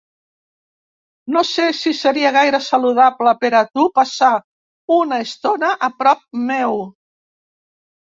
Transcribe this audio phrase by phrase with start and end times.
[1.35, 4.33] No sé si seria gaire saludable per a tu passar
[4.99, 6.79] una estona a prop meu.